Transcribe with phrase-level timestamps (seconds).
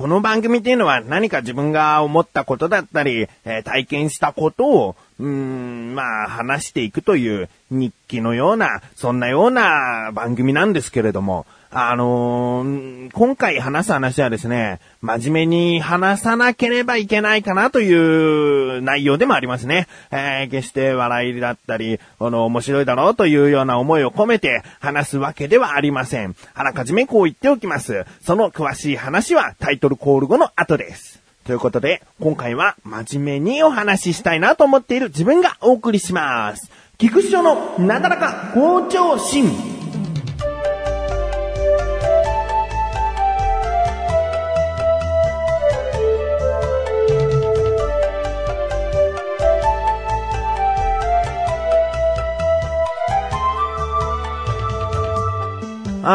[0.00, 19.86] この番組っていうのは何か自分が思ったことだったり、えー、体験したことを、うーん、まあ、話していくという日記のような、そんなような番組なんですけれども、あのー、今回話す話はですね、真面目に話さなければいけないかなという内容でもありますね。
[20.10, 26.34] えー、決して笑いだったり、あの、面白いだろうというような思いを込めて話すわけではありません。
[26.54, 28.04] あらかじめこう言っておきます。
[28.20, 31.20] その詳しい話はタイトルコール後の後です。
[31.44, 36.68] ということで、今回は真面目にお話ししたいなと思っている自分がお送りします。
[36.98, 39.79] 菊池のなだらか校長心。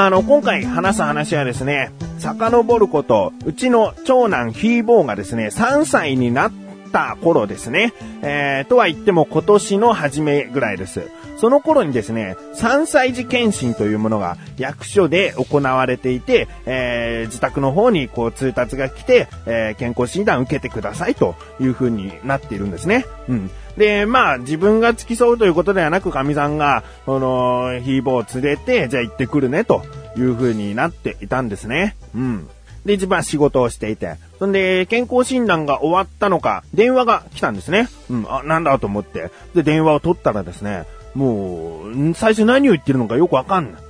[0.06, 6.52] あの、今回話す話はですね、遡ること、うちの長男ヒーボーがですね、3歳になっ
[6.92, 7.92] た頃ですね。
[8.22, 11.09] えー、とは言っても今年の初めぐらいです。
[11.38, 23.08] その頃にですね、3歳児検診というものが役所で行われていて、えー、自宅の方にこう通達が来て、えー、健康診断受けてくださいという風になっているんですね。
[23.28, 23.50] うん。
[23.77, 29.83] で、まあ、自分が付き添うということではなく、神さんが、この、ヒーボーを連れて、じゃあ行ってくるね、と
[30.17, 31.95] いう風になっていたんですね。
[32.15, 32.47] うん。
[32.85, 34.15] で、自分は仕事をしていて。
[34.39, 37.89] そんで、健康診断が終わったのか、電話が来たんですね。
[38.09, 39.31] うん、あ、なんだと思って。
[39.53, 43.85] で、電話を取ったらですね、もう、最初何を言ってるのかよくわかんない。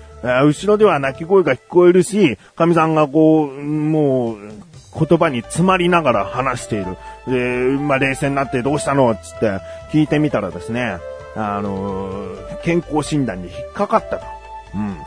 [0.45, 4.37] 後ろでは泣き声が聞こえるし、神さんがこう、もう、
[4.97, 6.97] 言葉に詰まりながら話している。
[7.27, 9.59] で、まあ、冷静になってどうしたのつって
[9.91, 10.97] 聞いてみたらですね、
[11.35, 14.25] あのー、健康診断に引っかかったと。
[14.75, 14.97] うん。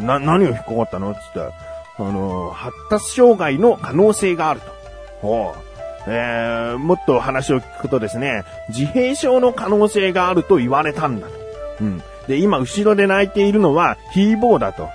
[0.00, 4.66] で、な、何を引っかかったのつって、あのー、発達障害の可能性があると。
[5.20, 5.66] ほう。
[6.08, 11.34] えー、もっと話を聞くとですね、自閉症の可能性があると言われたんだと。
[11.80, 12.02] うん。
[12.26, 14.88] で、今後ろで泣いているのはヒーボーだと。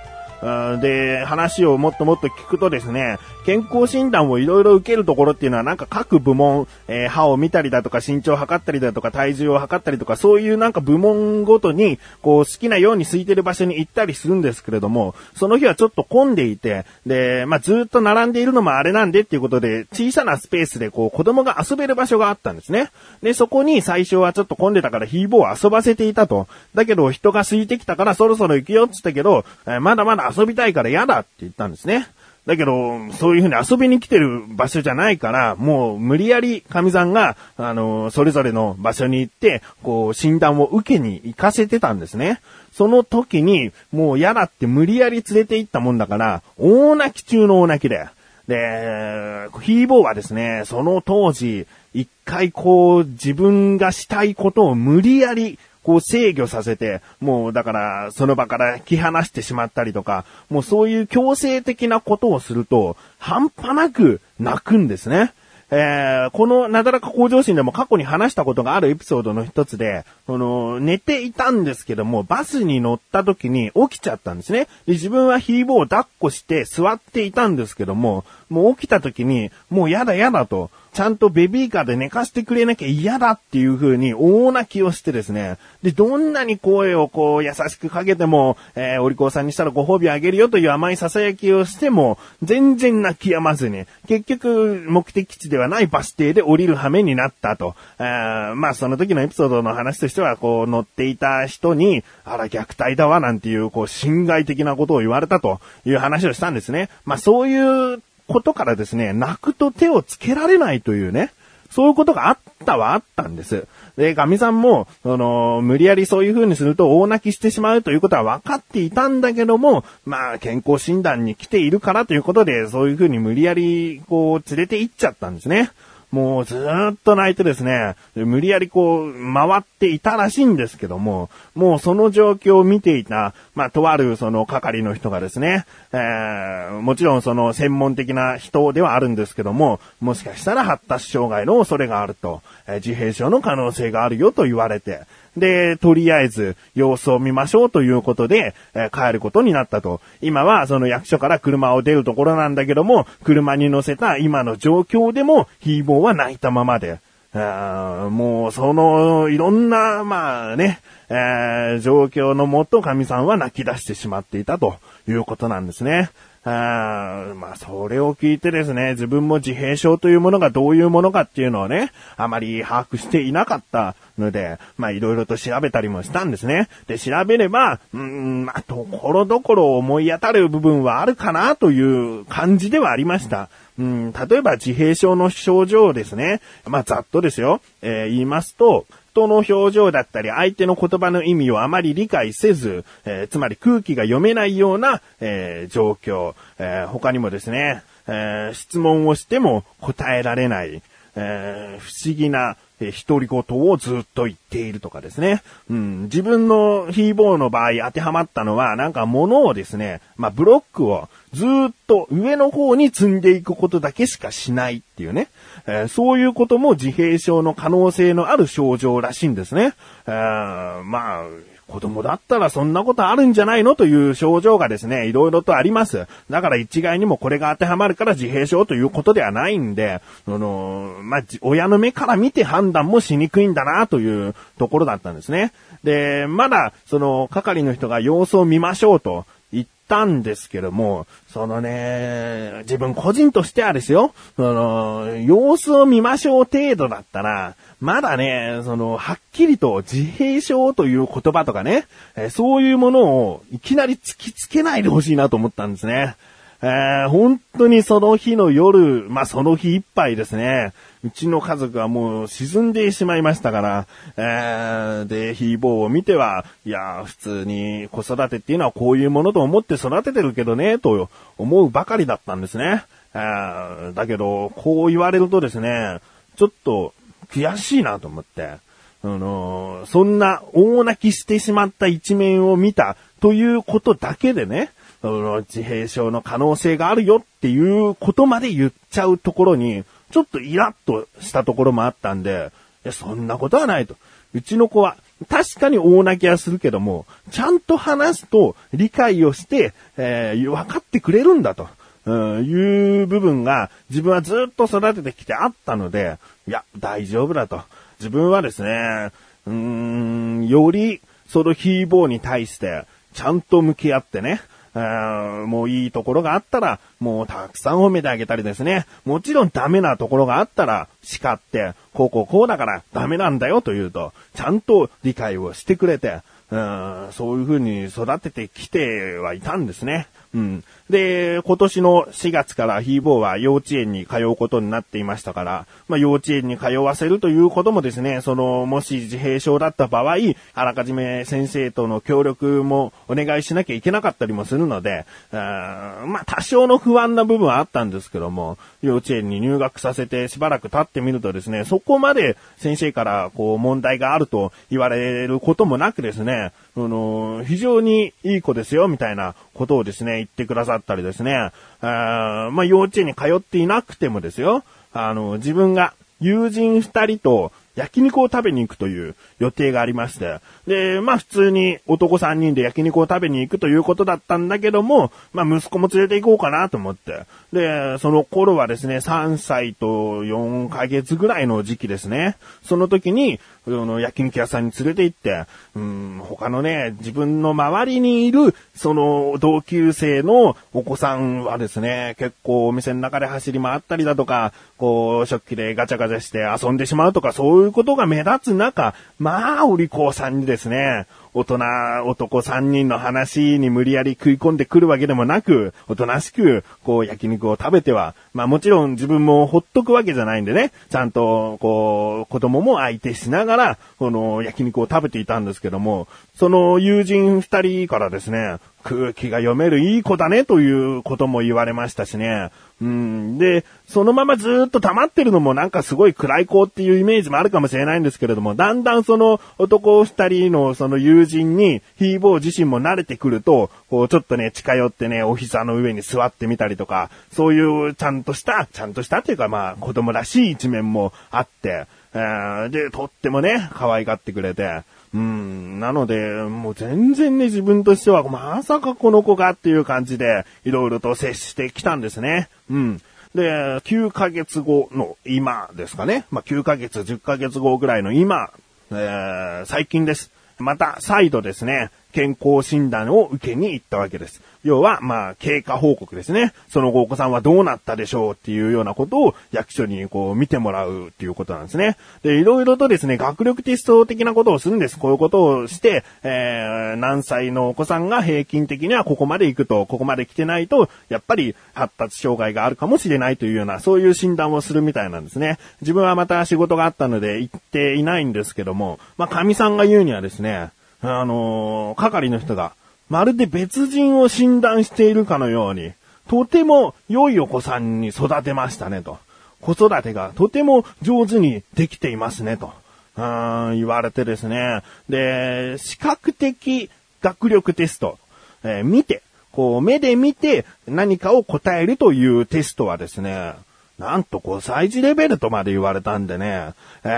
[0.80, 22.90] で、話をもっともっと聞くとですね、健康診断をいろいろ受けるところっていうのはなんか各部門、えー、歯を見たりだとか身長を測ったりだとか体重を測ったりとかそういうなんか部門ごとにこう好きなように空いてる場所に行ったりするんですけれども、その日はちょっと混んでいて、で、まあ、ずっと並んでいるのもあれなんでっていうことで小さなスペースでこう子供が遊べる場所があったんですね。
[23.22, 26.46] で、そこに最初はちょっと混んでたからヒーボーを遊ばせていたと。
[26.74, 32.08] だけど人が空いてきたからそろそろ行くよって言ったけど、えー、まだまだ遊びたいから嫌だって言ったんですね。
[32.46, 42.40] だけど、そういうふうに遊びに来てる場所じゃないから、もう無理やり神さんが、あの、それぞれの場所に行って、こう、診断を受けに行かせてたんですね。
[42.72, 48.08] その時に、もう嫌だって無理やり連れて行ったもんだから、大泣き中の大泣きで。
[48.48, 65.32] で、ヒーボーはですね、その当時、一回こう、自分がしたいことを無理やりこう制御させて、もうだからその場から引き離してしまったりとか、もうそういう強制的なことをすると、半端なく泣くんですね。
[65.74, 74.68] えー、このなだらか向上心でも過去に話したことがあるエピソードの一つで、この、寝ていたんですけども、バスに乗った時に起きちゃったんですね。
[74.84, 85.56] で、自分はヒーボーを抱っこして座っていたんですけども、もう起きた時に、もうやだやだと、ちゃんとベビーカーで寝かしてくれなきゃ嫌だっていう風に大泣きをしてですね。
[85.82, 97.74] で、どんなに声をこう優しくかけても、えー、お利口さんにしたらご褒美あげるよという甘い囁きをしても、全然泣き止まずに、結局目的地ではないバス停で降りる羽目になったと。
[97.98, 106.90] えー、まあその時のエピソードの話としては、こう乗っていた人に、あら虐待だわなんていう、こう侵害的なことを言われたという話をしたんですね。
[107.06, 111.32] まあそういうことからですね、泣くと手をつけられないというね、
[111.72, 113.66] そういうことがあったはあったんです。
[113.96, 125.70] で、神さんも、その、無理やりそういう風にすると大泣きしてしまうということは分かっていたんだけども、まあ、健康診断に来ているからということで、そういう風に無理やり、こう、連れて行っちゃったんですね。
[126.12, 145.06] もうずっと泣いてですね、無理やりこう、回っていたらしいんですけども、もうその状況を見ていた、まあ、とあるその係の人がですね、えー、もちろんその専門的な人ではあるんですけども、もしかしたら発達障害の恐れがあると、えー、自閉症の可能性があるよと言われて、
[145.36, 150.00] で、とりあえず様子を見ましょうということで、えー、帰ることになったと。
[150.20, 157.00] 今はその役所から車を出るところなんだけども、車に乗せた今の状況でも、ヒーボーは泣いたままで。
[157.34, 164.76] あもう、その、いろんな、まあね、えー、状況のもと、神さんは泣き出してしまっていたと
[165.08, 166.10] いうことなんですね。
[166.44, 176.68] あまあ、それを聞いてですね、自分も自閉症というものがどういうものかっていうのをね、あまり把握していなかったので、まあ、いろいろと調べたりもしたんですね。
[176.88, 183.48] で、調べれば、うん、まあ、ところどころ思い当たる部分はあるかなという感じではありました。
[183.82, 186.40] うん、例えば自閉症の症状ですね。
[186.64, 187.60] まあ、ざっとですよ。
[187.82, 200.82] えー、言いますと、人の表情だったり、相手の言葉の意味をあまり理解せず、えー、つまり空気が読めないような、えー、状況、えー、他にもですね、え質問をしても答えられない、
[201.14, 202.56] え不思議な、
[202.88, 205.42] え独り言をずっと言っているとかですね。
[205.70, 211.48] うん、自分のヒーボーの場合当てはまったのは、なんか物をですね、まあ、ブロックをずっ
[211.86, 215.28] と上の方に積んでいくことだけしかしないっていうね。
[215.66, 219.74] えー、そういうことも自閉症の可能性のある症状らしいんですね。
[220.06, 221.24] えー、まあ、
[221.72, 226.06] 子供だったらそんなことあるんじゃないのという症状がですね、いろいろとあります。
[226.28, 235.52] だから一概にもこれが当てはまるから自閉症ということではないんで、あのまあ、親の目から見て判断もしにくいんだなというところだったんですね。
[235.82, 256.16] で、まだ、その、係の人が様子を見ましょうと行ったんですけども、そのね、自分個人としてはですよ、その、様子を見ましょう程度だったら、まだね、その、はっきりと自閉症という言葉とかね、えそういうものをいきなり突きつけないでほしいなと思ったんですね。
[256.64, 260.72] えー、本当にその日の夜、まあ、その日いっぱいですね。
[261.02, 272.84] うちの家族はもう沈んでしまいましたから、えー、で、ヒーボーを見ては、いや、普通に子育てっていうのはこういうものと思って育ててるけどね、と思うばかりだったんですね。
[273.12, 275.98] えー、だけど、こう言われるとですね、
[276.36, 276.94] ちょっと
[277.28, 278.58] 悔しいなと思って、
[279.02, 284.70] あのー、そんな大泣きしてしまった一面を見たということだけでね、
[285.02, 292.52] 自閉症の可能性があるよっていうことまで言っちゃうところに、ちょっとイラッとしたところもあったんで、
[292.84, 293.96] いや、そんなことはないと。
[294.34, 294.96] うちの子は、
[295.28, 301.68] 確かに大泣きはするけども、ちゃんと話すと理解をして、えー、分かってくれるんだと。
[302.04, 307.62] うん、いう部分が自分はずっと育ててきてあったので、いや、大丈夫だと。
[308.00, 309.12] 自分はですね、
[309.46, 314.40] うーん、よりそのヒーボーに対してちゃんと向き合ってね、
[314.74, 318.86] もういいところがあったら、もうたくさん褒めてあげたりですね。
[319.04, 330.06] もちろんダメなところがあったら叱って、こうこうこうだからダメなんだよというと、ちゃんと理解をしてくれて、うんそういう風に育ててきてはいたんですね。
[330.34, 330.64] うん。
[330.92, 340.16] で、今年の4月からヒーボーは幼稚園に通うことになっていましたから、まあ幼稚園に通わせるということもですね、その、もし自閉症だった場合、
[340.54, 370.40] あらかじめ先生との協力もお願いしなきゃいけなかったりもするので、あまあ多少の不安な部分はあったんですけども、幼稚園に入学させてしばらく経ってみるとですね、そこまで先生からこう問題があると言われることもなくですね、あの、非常にいい子ですよ、みたいなことをですね、言ってくださってたりですね、あまあ、幼稚園に通っていなくてもですよ、あの、自分が友人二人と焼肉を食べに行くという予定がありまして。
[370.66, 377.24] で、まあ普通に男三人で焼肉を食べに行くということだったんだけども、まあ息子も連れて行こうかなと思って。
[377.52, 379.86] で、その頃はですね、3歳と
[380.24, 382.36] 4ヶ月ぐらいの時期ですね。
[382.62, 385.44] その時に、の焼肉屋さんに連れて行って、
[385.76, 401.58] うん、他のね、自分の周りにいる、その同級生のお子さんはですね、結構お店の中で走り回ったりだとか、こう、食器でガチャガチャして遊んでしまうとか、そういうことが目立つ中、まあ、お利口さんにですね、大人、
[402.04, 422.50] 男三人の話に無理やり食い込んでくるわけでもなく、おとなしく、こう、焼肉を食べては、まあもちろん自分もほっとくわけじゃないんでね、ちゃんと、こう、子供も相手しながら、この焼肉を食べていたんですけども、その友人二人からですね、空気が読めるいい子だねということも言われましたしね。
[422.80, 423.38] うん。
[423.38, 444.82] で、そのままずっと溜まってるのもなんかすごい暗い子っていうイメージもあるかもしれないんですけれども、だんだんその男二人のその友人にヒーボー自身も慣れてくると、こうちょっとね、近寄ってね、お膝の上に座ってみたりとか、そういうちゃんとした、ちゃんとしたっていうかまあ子供らしい一面もあって、えー、で、とってもね、可愛がってくれて、
[445.14, 445.80] うん。
[445.80, 452.48] なので、もう全然ね、自分としては、まさかこの子がっていう感じで、いろいろと接してきたんですね。
[452.70, 453.02] うん。
[453.34, 456.24] で、9ヶ月後の今ですかね。
[456.30, 458.50] まあ、9ヶ月、10ヶ月後ぐらいの今、
[458.90, 460.30] えー、最近です。
[460.58, 464.42] また、再度ですね、健康診断を受けに行ったわけです。
[464.64, 466.52] 要は、まあ、経過報告ですね。
[466.68, 471.96] その後お子さんはどうなったでしょうっていうようなことを役所にこう見てもらうっていうことなんですね。
[472.22, 474.98] で、いろいろとですね、学力テスト的なことをするんです。
[474.98, 485.58] こういうことをして、えー、何歳のお子さんが平均的にはここまで行くと、ここまで来てないと、やっぱり発達障害があるかもしれないというような、そういう診断をするみたいなんですね。
[485.80, 492.72] 自分はまた仕事があったので行っていないんですけども、まあ、神さんが言うにはですね、あのー、係の人が、
[493.12, 495.92] まるで別人を診断しているかのように、
[496.28, 499.18] とても良いお子さんに育てましたねと。
[499.60, 502.72] 子育てがとても上手にできていますねと。
[503.18, 504.82] うん言われてですね。
[505.10, 506.88] で、視覚的
[507.20, 508.18] 学力テスト、
[508.64, 513.52] えー、見て、こう目で見て何かを答えるというテストはですね、
[513.98, 516.72] なんと5歳児レベルとまで言われたんでね。
[517.04, 517.08] え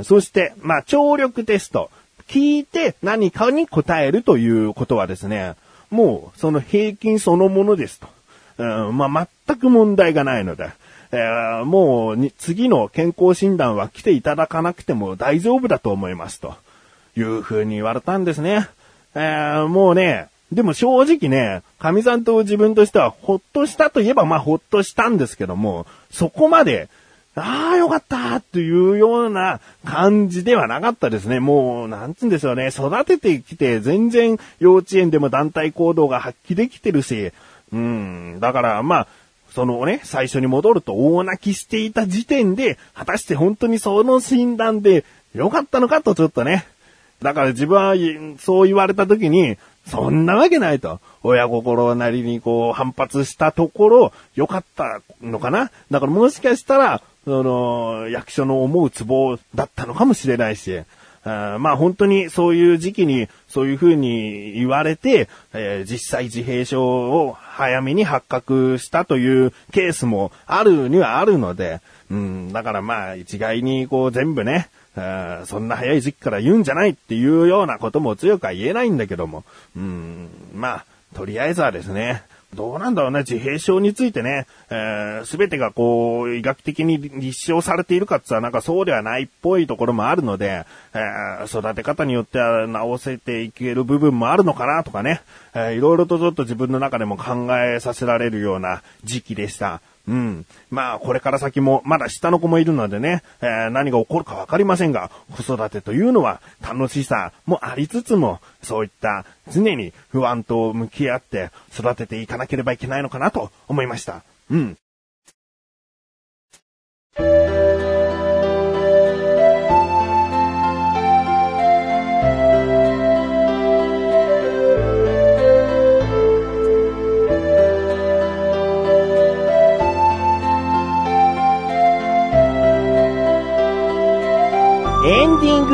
[0.00, 1.92] ー、そして、まあ、聴力テスト。
[2.28, 5.54] 聞いて何かに答えるということはですね、
[5.90, 8.08] もうその平均そのものですと。
[8.58, 10.70] うん、まあ、全く問題がないので、
[11.12, 16.54] えー、もう次の健康診断は来ていただかなくても大丈夫だと思いますと
[17.16, 18.68] いう風に言われたんですね。
[19.14, 26.88] えー、もうね、でも正直ね、神さんと自分としてはほっとしたといえばまあほっとしたんですけども、そこまで
[27.36, 31.40] ああ、よかったというような感じではなかったですね。
[31.40, 32.68] もう、なんつうんでしょうね。
[32.68, 37.32] 育ててきて、全然幼稚園でも団体行動が発揮できてるし、
[37.72, 39.06] うん、だからまあ、
[39.50, 46.66] そのね、最初に戻ると大泣きしていた時点で、果たして本当にその診断で良かったのかとちょっとね。
[47.22, 47.94] だから自分は
[48.38, 51.00] そう言われた時に、そんなわけないと。
[51.22, 60.82] 親心なりにこう反発したところ、良かったのかなだからもしかしたら、その、役所の思うツボだったのかもしれないし、
[61.24, 74.68] あまあ本当にそういう時期にそういうふうに言われて、えー、実際自閉症を早めに発覚したというケースもあるにはあるので、うん、だからまあ一概にこう全部ね、
[75.46, 79.44] そんな早い時期から言うんじゃないっていうようなことも強くは言えないんだけども、
[79.76, 82.22] うん、まあ、とりあえずはですね、
[82.54, 84.46] どうなんだろうね、自閉症についてね、
[85.24, 95.20] す、え、べ、てがこう、医学的に立証されているかって言ったらなんかそうではないっぽいところもあるので、えー、育て方によっては治せていける部分もあるのかなとかね、
[95.54, 99.80] えー、いろいろとちょっと自分の中でも考えさせられるような時期でした。
[100.06, 100.46] うん。
[100.70, 114.22] まあ、これから先も、まだ下の子もいるのでね、えー、何が起こるかわかりませんが、子育てというのは楽しさもありつつも、そういった常に不安と向き合って育てていかなければいけないのかなと思いました。
[114.50, 114.76] うん。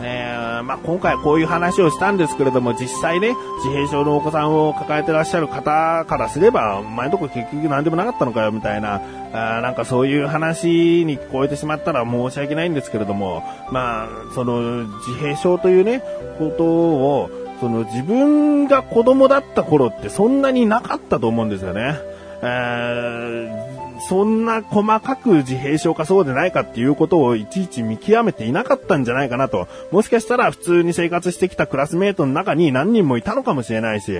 [0.00, 9.02] えー、まあ、今回こういう話をしたんですけれども、実際ね、自閉症のお子さんを抱えてらっしゃる方からすれば、お前のとこ結局何でもなかったのかよ、みたいな、
[9.32, 16.02] あなんかそういう話に聞こえてしまったら申し訳ないんですけれども、まあ、その、自閉症というね、
[16.38, 17.30] ことを、
[17.60, 21.96] その自分が子供だった頃ってそんなになかったと思うんですよね。
[22.40, 29.68] えーそんな細かく自閉症かそうでないかっていうことをいちいち見極めていなかったんじゃないかなと。
[29.90, 34.12] もしかしたら普通に生活してきたクラスメートの中に何人もいたのかもしれないし、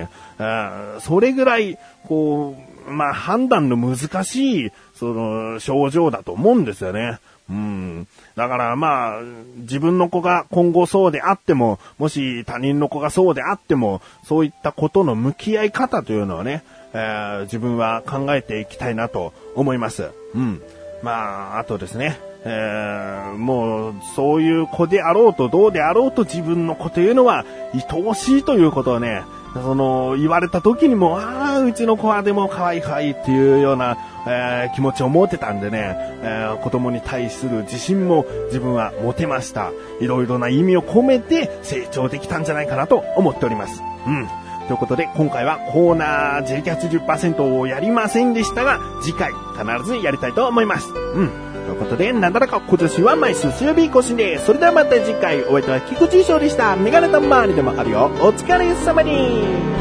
[0.99, 2.55] それぐらい、こ
[2.87, 7.19] う、まあ判断の難しい、その、症状だと思うんですよね。
[7.49, 8.07] うん。
[8.35, 9.21] だからまあ、
[9.57, 20.09] 自分の子が今後そうであっても、もし他人の子がそうであっても、そういったことの向き合い方というのはね、えー、自分は考えていきたいなと思います。
[20.35, 20.61] うん。
[21.01, 39.71] まあ、あとですね、えー、もう、そういう子であろうと、どうであろうと自分の子というのは、愛おしいということをね、その、言われた時にも、ああ、うちの子はでも可愛い可愛いっていうような、えー、気持ちを持ってたんでね、えー、子供に対する自信も自分は持てました。
[40.01, 43.81] いろいろな意味を込めて成長できたんじゃないかなと思っております。
[44.05, 44.27] うん。
[44.69, 50.91] ということで、今回はコーナー自力80%をやりませんでしたが、次回必ずやりたいと思います。
[50.91, 51.29] うん。
[51.65, 54.45] ということで、なんだらか今年は毎週水曜日更新です。
[54.45, 56.75] それではまた次回、お相手は菊池翔でした。
[56.75, 58.11] メガネと周りでもあるよ。
[58.21, 59.78] お疲れ様に